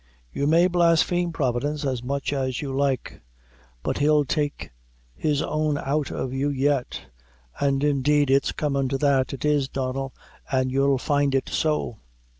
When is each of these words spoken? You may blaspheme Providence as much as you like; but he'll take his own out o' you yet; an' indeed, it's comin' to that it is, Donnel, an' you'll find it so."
You 0.33 0.47
may 0.47 0.65
blaspheme 0.65 1.31
Providence 1.31 1.85
as 1.85 2.01
much 2.01 2.33
as 2.33 2.59
you 2.59 2.75
like; 2.75 3.21
but 3.83 3.99
he'll 3.99 4.25
take 4.25 4.71
his 5.13 5.43
own 5.43 5.77
out 5.77 6.11
o' 6.11 6.27
you 6.29 6.49
yet; 6.49 7.01
an' 7.59 7.83
indeed, 7.83 8.31
it's 8.31 8.51
comin' 8.51 8.89
to 8.89 8.97
that 8.97 9.31
it 9.31 9.45
is, 9.45 9.69
Donnel, 9.69 10.11
an' 10.51 10.71
you'll 10.71 10.97
find 10.97 11.35
it 11.35 11.49
so." 11.49 11.99